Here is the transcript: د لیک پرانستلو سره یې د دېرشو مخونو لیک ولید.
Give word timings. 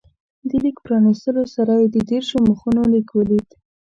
د 0.49 0.51
لیک 0.63 0.77
پرانستلو 0.85 1.43
سره 1.55 1.73
یې 1.81 1.87
د 1.95 1.97
دېرشو 2.09 2.37
مخونو 2.49 2.81
لیک 2.93 3.07
ولید. 3.13 3.47